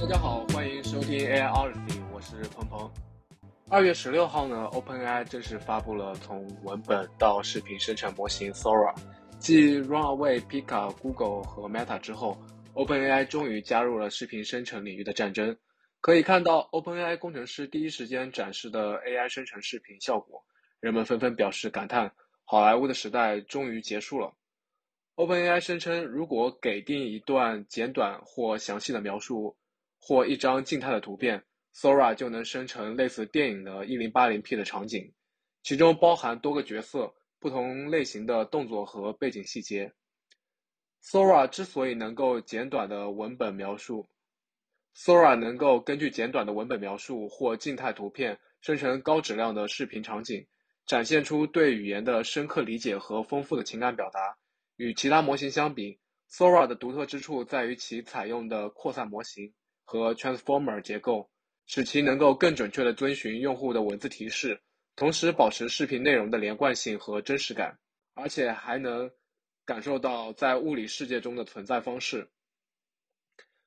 [0.00, 2.88] 大家好，欢迎收听 AI Odyssey，我是鹏鹏。
[3.68, 8.94] 二月十六号呢，OpenAI 正式发布了从文本到视频生成模型 Sora。
[9.40, 12.38] 继 Runaway、Pika、Google 和 Meta 之后
[12.74, 15.56] ，OpenAI 终于加入了视频生成领域的战争。
[16.00, 20.44] 可以看到，OpenAI 工程师第一时间展示的 AI 生成视频效果，
[20.78, 22.12] 人们纷纷表示感叹：
[22.44, 24.32] 好莱坞的时代终于结束了。
[25.16, 29.56] OpenAI 声称，如果给定一段简短或详细的描述，
[30.00, 31.44] 或一张静态的图片
[31.74, 35.12] ，Sora 就能生成类似电影的 1080P 的场景，
[35.62, 39.92] 其中包含多个角色、不同类型的动作和背景细节。
[41.02, 44.08] Sora 之所以能够简短的文本描述
[44.96, 50.46] ，Sora 能够根据简短的文本描述或静态图片生成高质量的视频场景，
[50.86, 54.36] 展现出对语言的深刻理解和丰富的情感表达。
[54.76, 56.00] 与其他模型相比
[56.30, 59.54] ，Sora 的独特之处在于其采用的扩散模型
[59.90, 61.30] 和 Transformer 结构，
[61.64, 64.60] 使其能够更准确地遵循用户的文字提示，
[64.94, 67.78] 同时保持视频内容的连贯性和真实感，
[68.12, 69.10] 而且还能
[69.64, 72.28] 感受到在物理世界中的存在方式。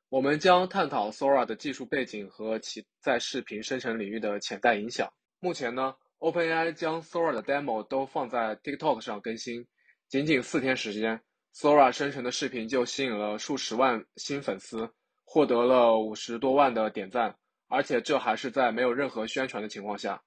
[0.10, 5.12] 我们将探讨 Sora 的技术背景和其在视频生成领域的潜在影响。
[5.40, 9.66] 目前呢，OpenAI 将 Sora 的 demo 都放在 TikTok 上更新。
[10.08, 11.20] 仅仅四天时间
[11.56, 14.88] ，Sora 生成的视频就吸引了数十万新粉丝，
[15.34, 17.38] 获得了五十多万的点赞，
[17.70, 20.22] 而且这还是在没有任何宣传的情况下。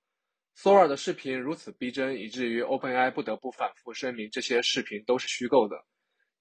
[0.56, 5.76] Sora 的视频如此逼真，以至于 OpenAI 不得不反复声明这些视频都是虚构的。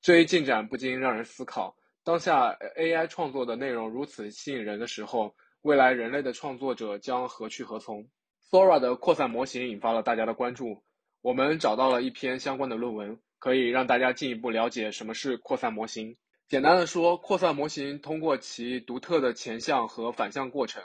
[0.01, 1.75] 这一进展不禁让人思考：
[2.05, 8.07] 当下 AI 创作的内容如此吸引人的时候，未来人类的创作者将何去何从
[8.49, 10.81] ？Sora 的扩散模型引发了大家的关注，
[11.21, 13.19] 我们找到了一篇相关的论文。
[13.39, 16.15] 可以让大家进一步了解什么是扩散模型。
[16.49, 20.83] 简单的说，扩散模型通过其独特的前向和反向过程，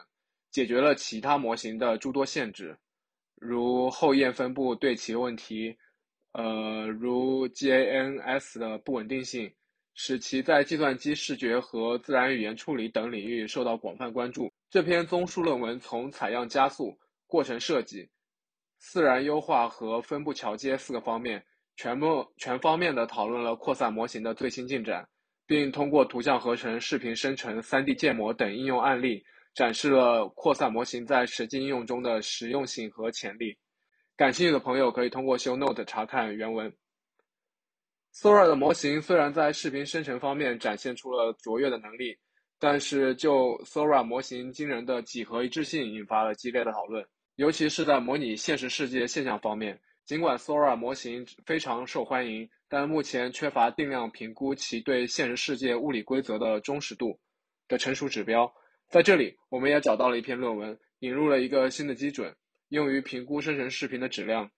[0.50, 2.78] 解决了其他模型的诸多限制，
[3.34, 5.76] 如后验分布对齐问题，
[6.32, 9.52] 呃，如 GANS 的不稳定性，
[9.94, 14.50] 使其在计算机视觉和自然语言处理等领域受到广泛关注。
[14.70, 18.08] 这篇综述论文从采样加速、过程设计、
[18.78, 21.44] 自然优化和分布桥接四个方面。
[21.76, 25.08] 全部全方面的讨论了扩散模型的最新进展，
[25.48, 33.56] 并通过图像合成、视频生成、3D 建模等应用案例，展示了扩散模型在实际应用中的实用性和潜力。
[34.14, 36.70] 感兴趣的朋友可以通过 Show Note 查看原文。
[38.12, 42.18] Sora 的模型虽然在视频生成方面展现出了卓越的能力，
[42.58, 47.02] 但是就 Sora 模型惊人的几何一致性引发了激烈的讨论，
[47.36, 49.80] 尤其是在模拟现实世界现象方面。
[50.08, 57.20] 尽管 Sora 模型非常受欢迎，但目前缺乏定量评估其对现实世界物理规则的忠实度
[57.68, 58.50] 的成熟指标。
[58.88, 62.34] 在这里，我们也找到了一篇论文，引入了一个新的基准，
[62.70, 64.50] 用于评估生成视频的质量。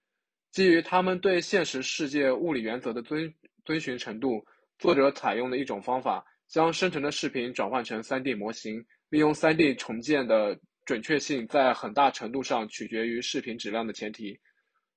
[0.53, 3.35] 基于他们对现实世界物理原则的遵
[3.65, 4.47] 遵循程度，
[4.79, 14.39] 作者采用的一种方法，将生成的视频转换成 3D 模型，利用 3D 重建的准确性在很大程度上取决于视频质量的前提。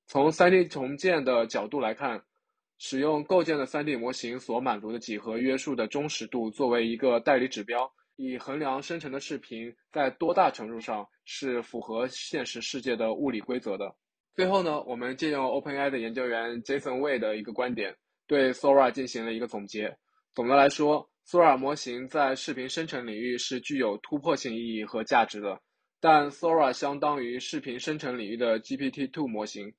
[0.06, 2.24] 从 3D 重建的角度来看，
[2.78, 13.96] 使用构建的 3D 模型所满足的几何约束的忠实度作为一个代理指标，以衡量生成的视频在多大程度上是符合现实世界的物理规则的。
[14.36, 17.96] 最后呢，我们借用 OpenAI 的研究员 Jason Wei 的一个观点，
[18.28, 19.98] 对 Sora 进行了一个总结。
[20.34, 25.62] 总的来说，Sora 模型在视频生成领域是具有突破性意义和价值的，
[26.00, 29.74] 但 Sora 相当于视频生成领域的 GPT-2 模型。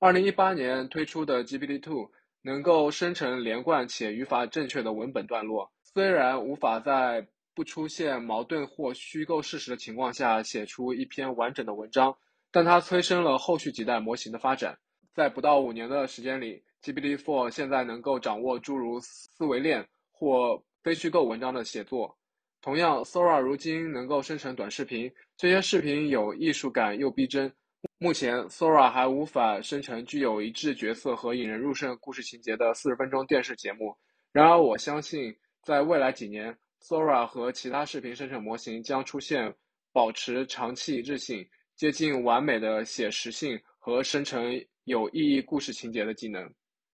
[0.00, 2.08] 二零一八年推出的 GPT-2
[2.42, 12.16] 能够生成连贯且语法正确的文本段落，虽然无法在不出现矛盾或虚构事实的情况下写出一篇完整的文章，
[12.52, 14.78] 但它催生了后续几代模型的发展。
[15.14, 22.16] 在不到五年的时间里，GPT-4 现在能够掌握诸如思维链或非虚构文章的写作。
[22.62, 27.52] 同样，Sora 如今能够生成短视频，这些视频有艺术感又逼真。
[28.00, 33.96] 目前，Sora 还无法生成具有一致角色和引人入胜故事情节的四十分钟电视节目。
[34.30, 35.34] 然而，我相信
[35.64, 39.52] 在未来几年，Sora 和其他视频生成模型将出现
[39.92, 46.48] 保持长期一致性、接近完美的写实性和生成有意义故事情节的技能。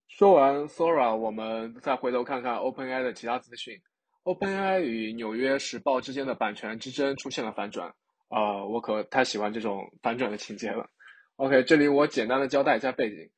[0.08, 3.78] 说完 Sora，我们再回头看看 OpenAI 的其他资讯。
[4.24, 7.94] OpenAI 与《纽约时报》之间的版权之争出现了反转。
[8.30, 10.90] 啊，我可太喜欢这种反转的情节了。
[11.36, 13.30] OK，这里我简单的交代一下背景。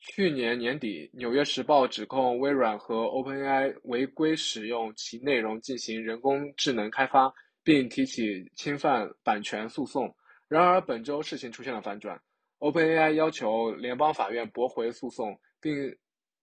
[0.00, 10.12] 去年年底，《纽约时报》指控微软和 OpenAI 违规使用其内容进行人工智能开发，并提起侵犯版权诉讼。
[10.48, 12.20] 然而，本周事情出现了反转
[12.58, 15.96] ，OpenAI 要求联邦法院驳回诉讼，并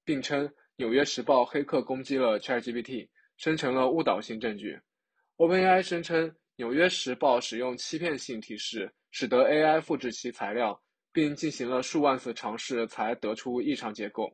[0.05, 0.47] 并称
[0.77, 4.79] 《纽约时报》黑客攻击了 ChatGPT，生成了误导性证据。
[5.35, 6.29] OpenAI 声称，
[6.59, 10.77] 《纽约时报》使用欺骗性提示，使得 AI 复制其材料，
[11.13, 14.25] 并进行了数万次尝试才得出异常结构。《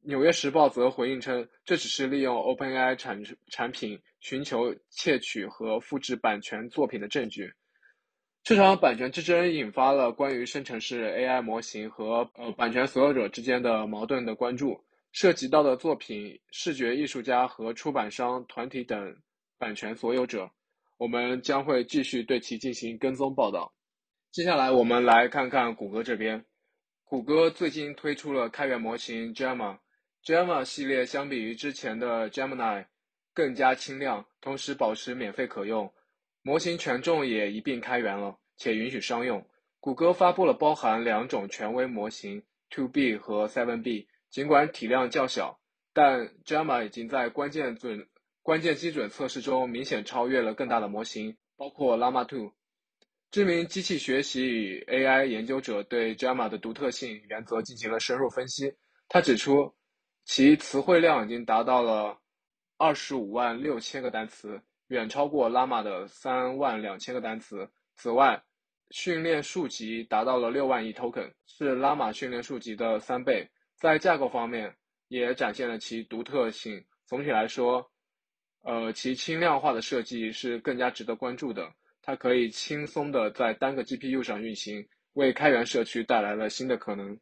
[0.00, 7.52] 纽约时报》则回应称，这只是利用 OpenAI 产产品寻求窃取和复制版权作品的证据。
[8.42, 14.82] 这场版权之争引发了关于生成式 AI 模型和呃版权所有者之间的矛盾的关注，
[15.12, 19.14] 涉及到的作品、视觉艺术家和出版商团体等。
[19.58, 20.50] 版权所有者，
[21.00, 23.72] 我们将会继续对其进行跟踪报道。
[24.30, 26.44] 接下来，我们来看看谷歌这边。
[27.04, 29.78] 谷歌最近推出了开源模型 Gemma。
[30.22, 32.84] Gemma 系列相比于之前的 Gemini
[33.32, 35.90] 更加轻量，同时保持免费可用。
[36.42, 39.42] 模型权重也一并开源了，且允许商用。
[39.78, 44.06] 谷歌发布了包含两种权威模型 Two B 和 Seven B。
[44.28, 45.58] 尽管体量较小，
[45.94, 48.06] 但 Gemma 已经在关键准。
[48.50, 52.50] 关键基准测试中明显超越了更大的模型，包括 Llama 2。
[53.30, 58.74] 知名机器学习与 AI 研究者对 Gemma 的独特性原则进行了深入分析。
[59.08, 59.72] 他指出，
[60.24, 62.18] 其词汇量已经达到了
[62.76, 67.70] 二十五万六千个单词，远超过 Llama 的三万两千个单词。
[67.94, 68.42] 此外，
[68.90, 73.48] 训练数集达到了六万亿 token，是 Llama 训练数集的三倍。
[73.76, 74.74] 在架构方面，
[75.06, 76.84] 也展现了其独特性。
[77.06, 77.88] 总体来说，
[78.62, 81.72] 呃，其轻量化的设计是更加值得关注的。
[82.02, 87.18] 它可以轻松的在单个 GPU 上运行，为开源社区带来了新的可能。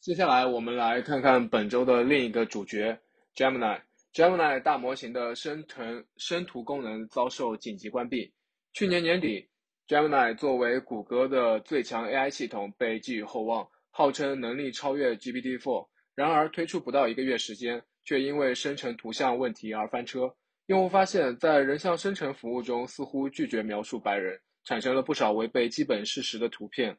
[0.00, 2.98] 接下来，我们来看看本周的另一个主角
[3.34, 3.80] Gemini。
[4.12, 8.32] Gemini 大模型的生成生图功能遭受紧急关闭。
[8.72, 9.48] 去年年底
[9.88, 15.88] ，Gemini 作为谷歌的最强 AI 系统被寄予厚望，号称能力超越 GPT-4。
[16.14, 20.32] 然而，推出不到一个月时间，却因为生成图像问题而翻车。
[20.66, 26.96] 用户发现，在人像生成服务中，似乎拒绝描述白人，产生了不少违背基本事实的图片。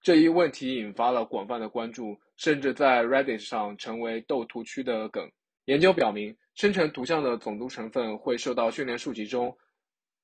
[0.00, 5.30] 这一问题引发了广泛的关注，甚至在 Reddit 上成为斗图区的梗。
[5.66, 9.54] 研究表明，生成图像的种族成分会受到训练数集中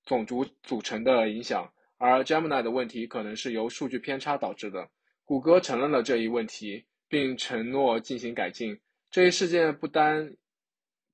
[0.07, 4.89] 种族组成的影响，而 Gemini 的问题可能是由数据偏差导致的。
[5.25, 8.81] 谷歌承认了这一问题，并承诺进行改进。
[9.11, 10.37] 这一事件不单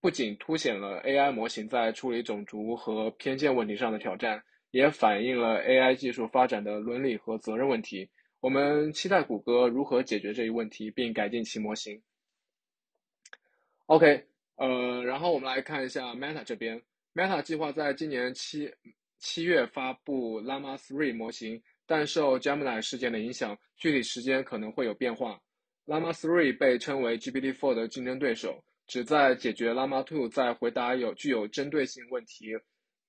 [0.01, 8.09] 不仅凸显了 AI 模型在处理种族和偏见问题上的挑战，也反映了 AI 技术发展的伦理和责任问题。
[8.41, 12.01] 我们期待谷歌如何解决这一问题，并改进其模型。
[13.87, 14.25] OK，
[14.55, 16.81] 呃，然后我们来看一下 Meta 这边
[17.15, 18.73] ，Meta 计划在今年七
[19.19, 25.41] 七月发布 Llama 3模型，但受 Gemini 事件的影响，具体时间可能会有变化。
[25.87, 28.63] Llama 3被称为 GPT-4 的竞争对手。
[28.89, 32.47] 旨在解决 Llama 2在回答有具有针对性问题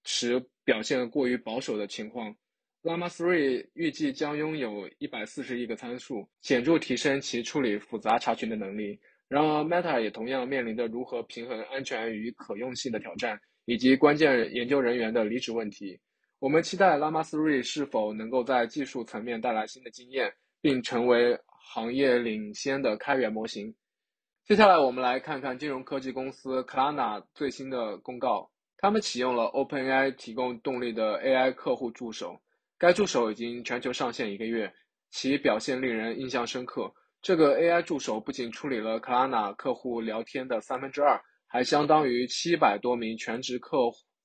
[0.04, 2.36] 时表现过于保守的情况。
[2.84, 9.00] Llama 3预计将拥有一百四十亿个参数，显著提升其处理复杂查询的能力。
[9.30, 16.00] 然而，Meta 也同样面临着如何平衡安全与可用性的挑战，以及关键研究人员的离职问题。
[16.40, 23.74] 我们期待 Llama 3是否能够在技术层面带来新的经验，并成为行业领先的开源模型。
[24.50, 28.50] 接下来，我们来看看金融科技公司 Klarna 最新的公告。
[28.80, 32.42] 他们启用了 OpenAI 提供动力的 AI 客户助手。
[32.80, 34.74] 该助手已经全球上线一个月，
[35.12, 36.92] 其表现令人印象深刻。
[37.22, 43.78] 这个 AI 助手不仅处理了 Klarna 客户聊天的三分之二，还相当于七百多名全职客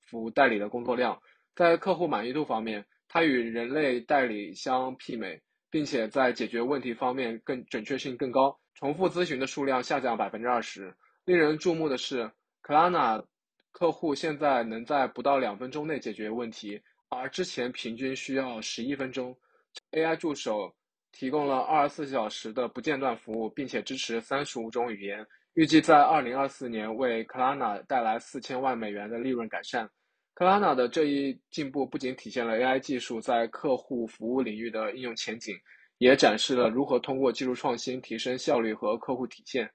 [0.09, 1.21] 服代理的工作量。
[1.55, 8.59] 在客户满意度方面，它与人类代理相媲美，并且在解决问题方面更准确性更高。
[8.75, 10.95] 重复咨询的数量下降百分之二十。
[11.25, 12.31] 令人注目的是
[12.63, 13.25] ，Klarna
[13.73, 19.37] 客户现在能在不到两分钟内解决问题，而之前平均需要十一分钟。
[19.93, 20.73] AI 助手
[21.11, 29.89] 提供了二十四小时的不间断服务，并且支持三十五种语言，预计在二零二四年为 Klarna 带来四千万美元的利润改善。
[30.35, 35.57] Klarna 的这一进步不仅体现了 AI 技术在客户服务领域的应用前景。
[35.99, 39.71] 也展示了如何通过技术创新提升效率和客户体验。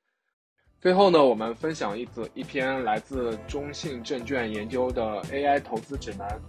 [0.82, 6.42] 最后呢，我们分享一则一篇来自中信证券研究的 AI 投资指南。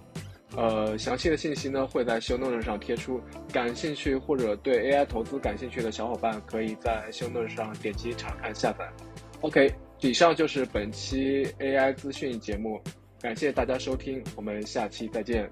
[0.56, 3.20] 呃，详细的信息呢会在 Show note 上贴出，
[3.52, 8.88] 感兴趣或者对 AI 投资感兴趣的小伙伴可以在 Show note 上点击查看下载。
[9.42, 12.80] OK，以上就是本期 AI 资讯节目。
[13.20, 15.50] 感谢大家收听，我们下期再见。